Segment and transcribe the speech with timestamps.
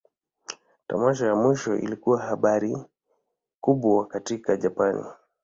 [0.87, 2.77] Tamasha ya mwisho ilikuwa habari
[3.61, 5.05] kubwa katika Japan.